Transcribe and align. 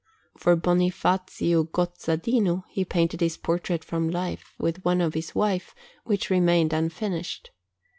For 0.35 0.55
Bonifazio 0.57 1.65
Gozzadino 1.71 2.63
he 2.71 2.83
painted 2.83 3.21
his 3.21 3.37
portrait 3.37 3.83
from 3.83 4.09
life, 4.09 4.55
with 4.57 4.83
one 4.83 4.99
of 4.99 5.13
his 5.13 5.35
wife, 5.35 5.75
which 6.05 6.31
remained 6.31 6.73
unfinished. 6.73 7.51